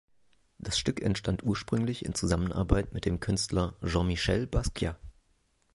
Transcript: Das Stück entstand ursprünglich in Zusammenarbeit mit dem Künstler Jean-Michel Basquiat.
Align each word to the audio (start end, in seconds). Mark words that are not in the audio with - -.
Das 0.57 0.79
Stück 0.79 0.99
entstand 0.99 1.43
ursprünglich 1.43 2.03
in 2.05 2.15
Zusammenarbeit 2.15 2.91
mit 2.91 3.05
dem 3.05 3.19
Künstler 3.19 3.75
Jean-Michel 3.85 4.47
Basquiat. 4.47 4.99